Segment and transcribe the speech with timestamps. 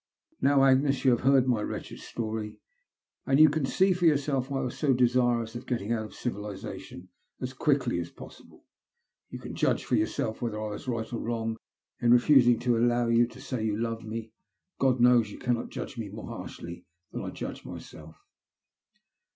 [0.41, 2.57] Now, Agnes, that you have heard my wretched story,
[3.31, 7.09] you can see for yourself why I was so desirous of getting out of civilization
[7.39, 8.65] as quickly as possible.
[9.29, 11.55] Tou can judge for yourself whether I was right or wrong
[12.01, 14.33] in refusing to allow you to say you loved me.
[14.79, 18.15] God knows you cannot judge me more harshly than I judge myself.